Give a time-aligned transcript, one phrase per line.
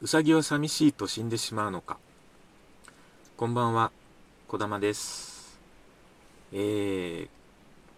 [0.00, 1.98] うさぎは寂しいと死んでしまうのか。
[3.36, 3.90] こんばんは。
[4.46, 5.58] こだまです。
[6.52, 7.28] えー、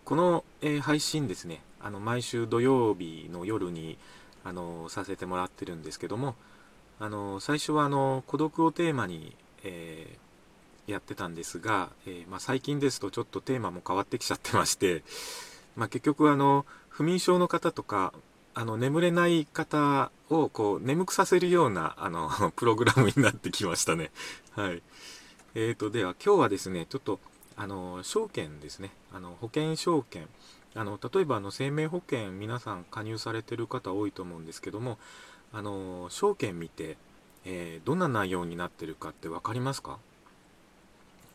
[0.07, 1.61] この、えー、配信ですね。
[1.79, 3.99] あの毎週土曜日の夜に
[4.45, 6.37] あのさせてもらってるんですけども
[6.99, 15.03] あの最初はあの孤独をテーマに、えー、やってたんですが、えまあ、最近ですとちょっとテーマも変わってきちゃってまして、
[15.77, 18.15] まあ、結局あの不眠症の方とか
[18.55, 24.11] あの眠れない方をこう眠くさせるようなあの プログラムになってきましたね。
[24.53, 24.83] はい。
[25.55, 27.19] えーと、では今日はですね、ちょっと
[27.57, 30.29] あの証券ですね、あの保険証券、
[30.75, 34.99] あの例えばあの生命保険皆さん加入されてる方多いと思うんですけども、
[35.53, 36.97] あの証券見て、
[37.45, 39.99] えー、どんな内容になってるかって分かりますか？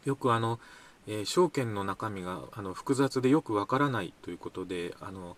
[0.06, 0.60] よくあの、
[1.08, 5.36] えー、証券の中身があの複雑でよくわからないということで、あの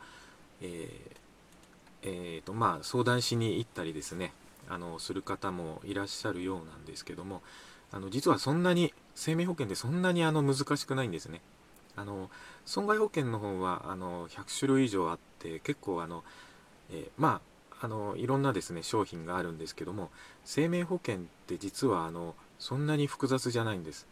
[0.62, 1.27] えー
[2.07, 4.31] えーとまあ、相談しに行ったりですね
[4.70, 7.41] あのする方もいらっしゃるようなんですけども
[7.91, 11.41] あの実はそんなに生命保険でそんなにあの難しくないんですね。
[11.95, 12.29] あの
[12.65, 16.23] 損害保険の方はあの100種類以上あって結構あの、
[16.91, 17.41] えー、ま
[17.79, 20.12] ああのいろんなですね商品があるんですけども
[20.43, 24.05] 生命保険って実はあのそんなに複雑じゃないんです。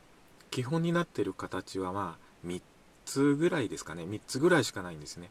[0.51, 2.61] 基本になってる形はまあ3
[3.05, 4.03] つぐらいですかね。
[4.03, 5.29] 3つぐらいしかないんですね。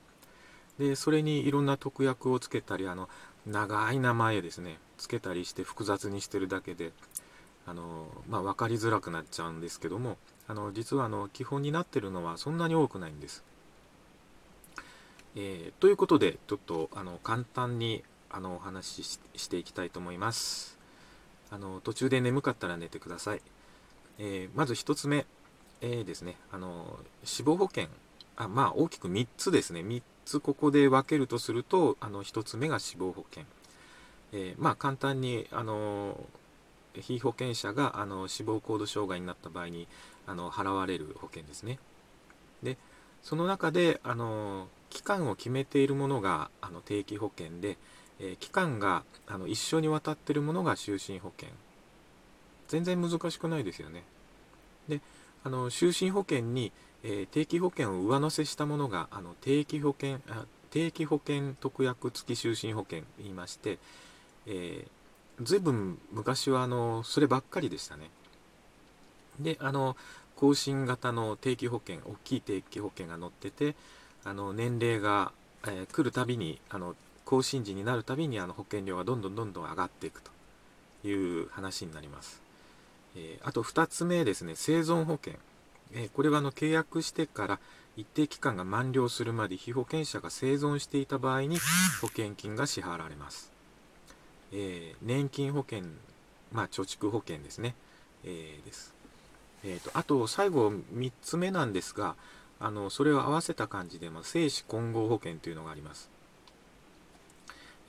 [0.79, 3.09] でそれにいろんな特約をつけたりあの
[3.47, 6.93] 長い名前ですねつけたりして複雑にしてるだけで
[7.67, 10.17] あの、まあ、分かりづらくなっちゃうんですけども
[10.49, 13.43] あの実はあの基本になってるのはそんなに多くないんです。
[15.37, 20.79] えー、ということでちょっとあの簡単にあのお話ししていきたいと思います。
[21.51, 23.41] あの途中で眠かったら寝てください。
[24.19, 25.27] えー、まず1つ目、
[25.81, 27.87] えー、ですねあの死亡保険
[28.37, 33.45] あまあ大きく3つですね3つここで分けるとするとあの1つ目が死亡保険、
[34.33, 36.19] えー、まあ簡単にあの
[37.01, 39.89] 被保険者があの死亡コード障害になった場合に
[40.27, 41.79] あの払われる保険ですね。
[42.63, 42.79] で
[43.23, 47.77] その中であの期間を決めているものがあの定期保険で、
[48.21, 51.51] えー、期間があの一緒にわたってるものが就寝保険。
[52.69, 54.05] 全然難しくないですよね。
[54.89, 55.01] で
[55.43, 56.73] あの就寝保険に
[57.05, 63.79] えー、定期保険を上乗せしたものがあの定期保険あ定期保険特約付き就寝保険言いまして、
[64.47, 68.11] えー、ずいぶん昔はあのそればっかりでしたね。
[69.39, 69.97] であの
[70.35, 73.77] 更新型の定期保険大きい定期保険が載ってて
[74.25, 75.33] あの年齢が、
[75.67, 80.31] えー、来るたびにあの更新時になるたびにあの保険料がどんどんどんどん上がっていくと
[81.07, 82.43] いう話になります。
[83.17, 85.39] えー、あと2つ目ですね生存保険。
[85.95, 87.61] えこれはあの契約してから
[87.97, 91.59] 一定期間が満了するまで被保険者が生存していた場合に
[92.01, 93.53] 保険金が支払われます。
[94.53, 95.85] えー、年金保険、
[96.53, 97.75] まあ、貯蓄保険ですね。
[98.25, 98.93] えー、です。
[99.65, 102.17] えーと、あと最後3つ目なんですが
[102.61, 106.11] あのそれを合わせた感じで、まあ、生死混合保険というのがあります。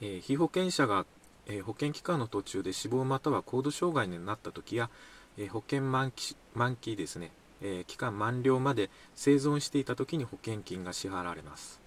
[0.01, 1.05] えー、被保険者が、
[1.47, 4.89] え、保険期間の途中で死亡または高度障害になった時や、
[5.37, 11.79] え、保険満期満期ですねえー、期間満了まで生存していた時に保険金が支払われます、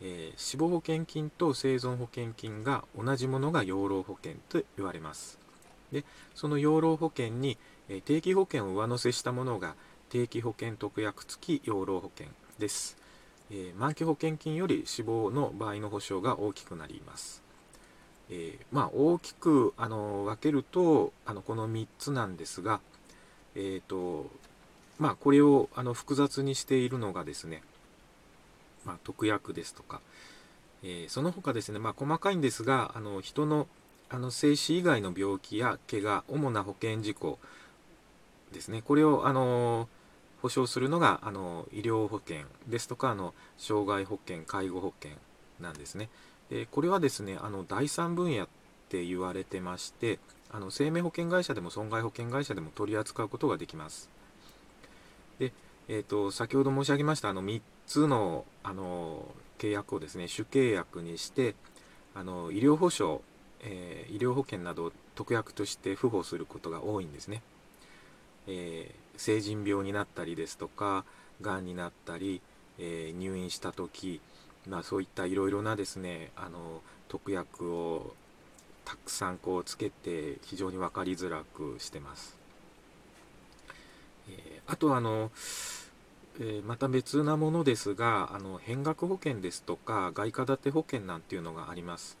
[0.00, 5.38] えー、死亡保険金と生存保険金が同じものが養老保険と言われます。
[5.92, 6.04] で
[6.34, 7.56] その養老保険に、
[7.88, 9.74] え、定期保険を上乗せしたものが
[10.10, 12.98] 定期保険特約付き養老保険です、
[13.50, 17.42] え満期保険金より死亡の場合の保証が大きくなります。
[18.30, 22.80] えー、まあ、大きくあの分けるとあのこの3つなんですが、
[23.54, 24.30] えーと
[24.98, 27.62] まあ、これをあの複雑にしているのがですね、
[28.84, 30.00] まあ、特約ですとか、
[30.82, 33.66] えー、その他ですね、まあ、細かいんですが、あの人の
[34.10, 37.38] あの生死以外の病気や怪我、主な保険事項
[38.52, 39.86] ですね、これをあの
[40.40, 42.38] 保証するのがあの医療保険
[42.68, 45.16] ですとかあの障害保険、介護保険
[45.60, 46.08] なんですね。
[46.48, 48.48] でこれはですね、あの第三分野っ
[48.88, 50.18] て言われてまして、
[50.50, 54.08] あの生命保険会社でも損害保険会社でも取り扱うことができます。
[55.38, 55.52] で、
[55.88, 59.24] えーと、先ほど申し上げましたあの3つのあの
[59.58, 61.54] 契約をですね主契約にして
[62.14, 63.18] あの医療保障、
[63.60, 67.42] えー、医療保険などを特約として付保することが多いんですね、
[68.46, 71.04] えー、成人病になったりですとか
[71.40, 72.40] がんになったり、
[72.78, 74.20] えー、入院した時、
[74.68, 78.14] まあ、そういったいろいろなですねあの特約を
[78.84, 82.37] たくさんこうつけて非常に分かりづらくしてます、
[84.70, 85.30] あとあの、
[86.38, 92.18] えー、また別なものですがあの変額保険ですとか外貨建て保険なんていうのがあります、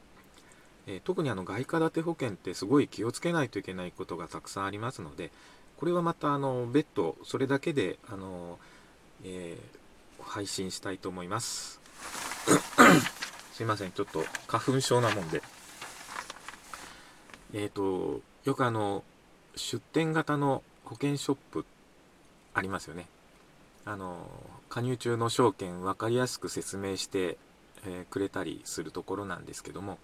[0.86, 5.30] え特にあの外貨建て保険ってすごい気をつけないといけないことがたくさんありますので
[5.76, 8.58] これはまたあの別途それだけであの、
[9.24, 11.80] えー、配信したいと思います。
[13.52, 15.42] すいませんちょっと花粉症なもんで。
[17.54, 19.04] えっ、とよくあの
[19.56, 21.77] 出店型の保険ショップって
[22.54, 23.06] ありますよね。
[23.84, 24.28] あの
[24.68, 27.38] 加入中の証券分かりやすく説明して、
[27.86, 29.98] えー、くれたりするところなんですけども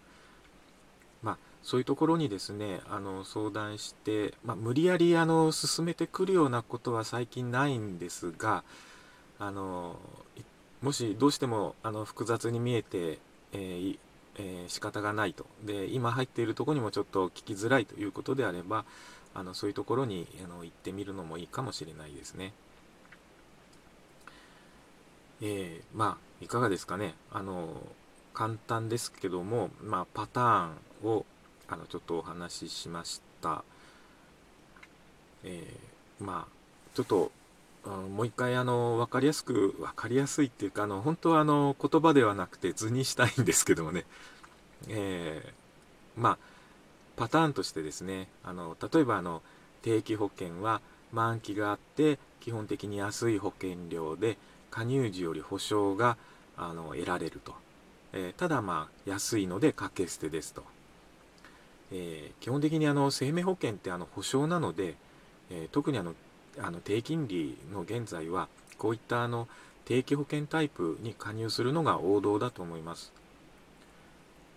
[1.23, 8.64] まあそういうところにですねあの相談して、まあ、無理やりあの進めてくるようなことは最近ないんですが
[9.38, 9.97] あの
[10.81, 13.19] もしどうしてもあの複雑に見えて、
[13.52, 13.99] えー
[14.37, 15.47] えー、仕方がないと。
[15.62, 18.85] で今入っているとこにもちょっと聞きづらいということであれば
[19.34, 22.52] あのそういうところにあの行ってみるのもいいかもしれないですね。
[25.42, 27.69] えー、まあいかがですかねあの
[28.32, 31.26] 簡単ですけども、まあ、パターンを
[31.69, 33.64] あのちょっとお話ししました。
[35.42, 36.52] えー、まあ
[36.94, 37.30] ちょっと
[37.84, 44.04] もう一回あの分かりやすく分かりやすいっていうかあの本当はあの言葉ではなくて図にしたいんですけどもね、
[44.88, 46.38] えー、まあ
[47.16, 49.43] パターンとしてですねあの例えばあの
[49.82, 50.81] 定期保険は
[51.12, 54.37] 満期があって基本的に安い保険料で
[54.70, 56.16] 加入時より保証が
[56.56, 57.55] あの得られると、
[58.12, 60.64] えー、ただまあ安いので掛け捨てですと、
[61.93, 64.96] えー、基本的にあの生命保険ってあの保証なので、
[65.50, 66.14] えー、特にあの
[66.58, 69.49] あの低金利の現在はこういったあの
[69.84, 73.12] 定期保険タイプに加入するのが王道だと思います。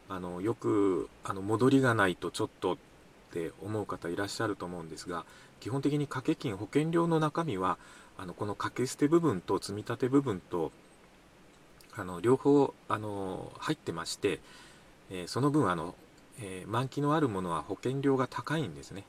[0.10, 2.78] あのよくあの戻りがないとちょっとっ
[3.32, 5.26] て思う方いらっしゃると思うんですが
[5.60, 7.78] 基本的に掛け金保険料の中身は
[8.18, 10.72] あのこの掛け捨て部分と積み立て部分と
[11.96, 14.40] あの両方あの入ってまして、
[15.10, 15.96] えー、その分あの、
[16.40, 19.04] えー、満期のあるものは保険料が高いんですね。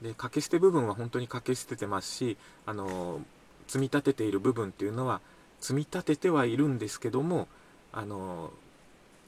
[0.00, 2.36] で掛け捨て部分は本当に掛け捨ててますし
[2.66, 3.20] あの
[3.68, 5.20] 積み立てている部分っていうのは
[5.60, 7.46] 積み立ててはいるんですけども
[7.92, 8.50] あの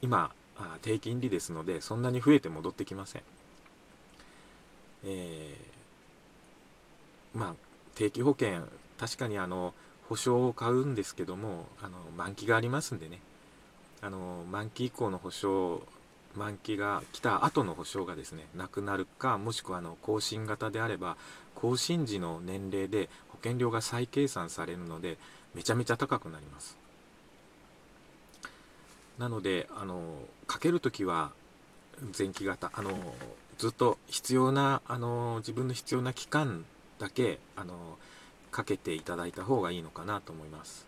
[0.01, 0.31] 今
[0.81, 3.21] 低金利ですのでそんなに増えて戻ってきません、
[5.05, 7.53] えー、まあ
[7.95, 8.61] 定期保険
[8.97, 9.73] 確かにあの
[10.09, 13.19] 保証を買うんですけどもあの満期がありますんでね。
[14.01, 15.81] あの満期以降の保証
[16.35, 21.17] 満期が来た後の保証がですねなくなるかもしくはあの更新型であれば
[21.55, 25.17] 更新時の年齢で保険料が再計算されるので
[25.55, 26.77] めちゃめちゃ高くなります。
[29.17, 31.31] なのであのかけるときは
[32.17, 32.91] 前期型あの
[33.57, 36.65] ずっと必要なあの自分の必要な期間
[36.99, 37.73] だけあの
[38.51, 40.85] かけていただいた方がいいのかなと思います、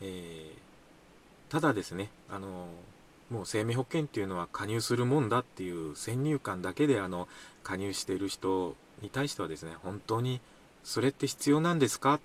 [0.00, 2.66] えー、ただですねあの
[3.30, 7.28] もう生命保険っていうのは加入するもんだっていう先入観だけであの
[7.62, 10.40] 加入している人に対してはですね本当に
[10.84, 12.20] それって必要なんですかっ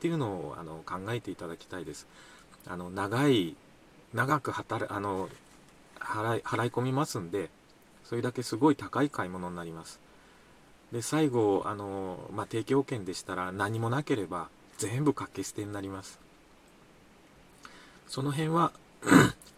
[0.00, 2.06] ていうのをあの考えていただきたいです。
[2.66, 3.56] あの長い
[4.14, 5.28] 長く働あの
[5.98, 7.50] 払い払い込みますんで
[8.04, 10.00] それだけすごい高い買い物になります。
[10.92, 16.20] で最後あの、まあ、定期保険でしたら何もなければ全部掛け捨てになります。
[18.08, 18.72] その辺は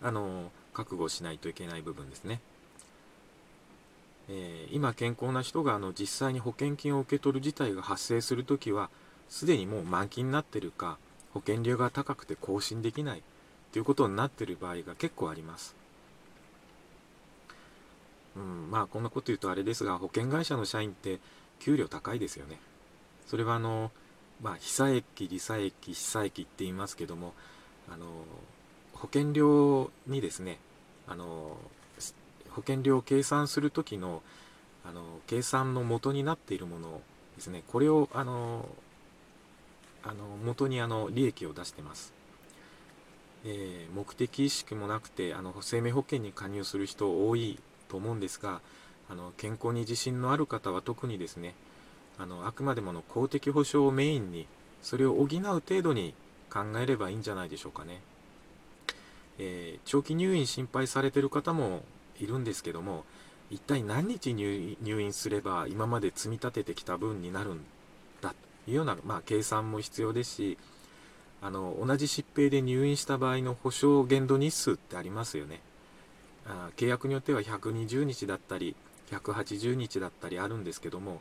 [0.00, 2.40] あの覚悟しないといけない部分ですね、
[4.28, 8.90] えー、今健康な人があの実際に保険金を受け取る事態が発生するときは
[9.28, 10.98] すでにもう満期になってるか
[11.32, 13.22] 保険料が高くて更新できない。
[13.74, 15.74] ということになっている場合が結構あります。
[18.36, 21.18] うん、まあこんなこと言うとあれですが保険会社の社員って
[21.58, 22.60] 給料高いですよね。
[23.26, 23.90] それはあの、
[24.40, 27.32] まあ、被災益、利災益、被災益って言いますけども
[27.92, 28.06] あの
[28.92, 30.60] 保険料にですね
[31.08, 31.56] あの
[32.50, 34.22] 保険料を計算する時の
[34.88, 37.00] あの計算の元になっているもの
[37.34, 38.68] ですねこれをあの
[40.04, 40.14] あの
[40.44, 42.12] 元にあの利益を出してます、
[43.44, 47.58] えー、目的意識もなくてあの生命保険に加入する人多い
[47.88, 48.60] と思うんですが
[49.10, 51.54] あの健康に自信のある方は特にですね
[52.18, 54.46] あのあくまでもの公的保障をメインに
[54.82, 56.14] それを補う程度に
[56.50, 58.00] 考えればいいんじゃないでしょうかね、
[59.38, 61.82] えー、長期入院心配されてる方も
[62.18, 63.04] いるんですけども
[63.50, 67.60] 一体何日入院すれば今まで積み立ててきた分になるん
[68.20, 70.58] だというような、まあ、計算も必要ですし
[71.44, 75.60] あの同じ疾病で入院した場合の保証限度日数ってありますよね。
[76.46, 78.74] あ契約によっては120日だったり
[79.10, 81.20] 180日だったりあるんですけども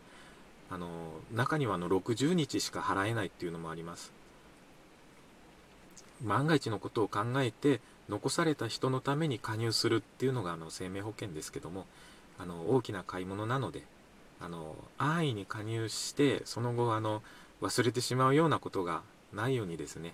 [0.69, 0.87] あの
[1.33, 4.13] 中にはあの60日しか払えないっていうのもあります。
[6.21, 11.85] 万が一のことを考えて残された人のために加入するっていうのがあの生命保険ですけども
[12.39, 13.83] あの大きな買い物なので
[14.39, 17.21] あの安易に加入してその後あの
[17.61, 19.01] 忘れてしまうようなことが
[19.33, 20.13] ないようにですね、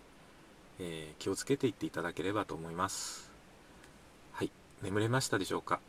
[0.80, 3.30] えー、気をつけていっていただければと思います。
[4.32, 4.52] はい。
[4.82, 5.80] 眠れましたでしょうか？